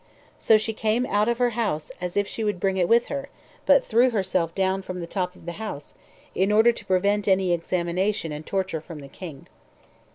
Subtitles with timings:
[0.39, 3.29] So she came out of her house as if she would bring it with her,
[3.67, 5.93] but threw herself down from the top of the house,
[6.33, 9.45] in order to prevent any examination and torture from the king.